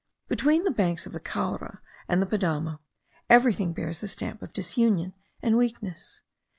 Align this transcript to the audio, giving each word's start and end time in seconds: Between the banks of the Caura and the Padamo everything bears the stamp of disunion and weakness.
Between 0.27 0.63
the 0.63 0.71
banks 0.71 1.05
of 1.05 1.13
the 1.13 1.19
Caura 1.19 1.79
and 2.07 2.19
the 2.19 2.25
Padamo 2.25 2.79
everything 3.29 3.71
bears 3.71 3.99
the 3.99 4.07
stamp 4.07 4.41
of 4.41 4.51
disunion 4.51 5.13
and 5.43 5.59
weakness. 5.59 6.23